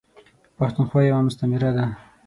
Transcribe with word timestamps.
پښتونخوا 0.57 1.01
یوه 1.09 1.21
مستعمیره 1.25 1.71
ده. 1.77 1.85